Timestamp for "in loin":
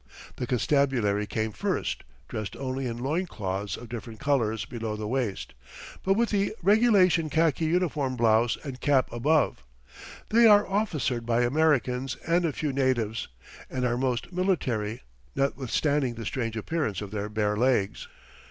2.87-3.27